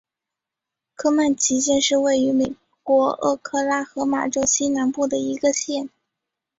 [0.95, 5.91] 科曼奇县是位于美国俄克拉何马州西南部的一个县。